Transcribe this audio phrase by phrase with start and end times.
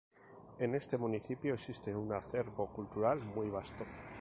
[0.57, 3.85] En este municipio existe un acervo cultural muy vasto.